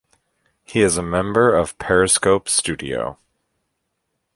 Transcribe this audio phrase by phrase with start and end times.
[0.63, 3.19] He is a member of Periscope Studio.